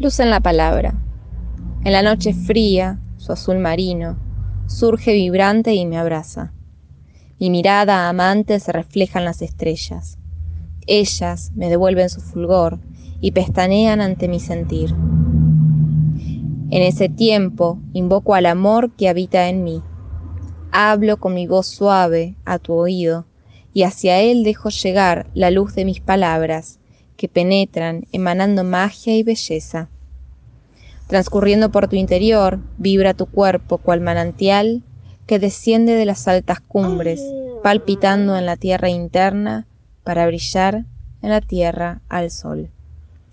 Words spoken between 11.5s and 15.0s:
me devuelven su fulgor y pestanean ante mi sentir.